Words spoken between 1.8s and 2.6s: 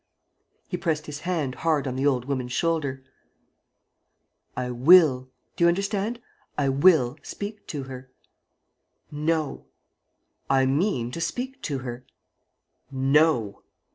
on the old woman's